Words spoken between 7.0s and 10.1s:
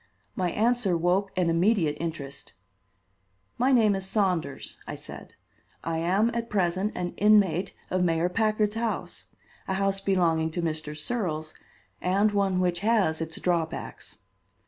inmate of Mayor Packard's house a house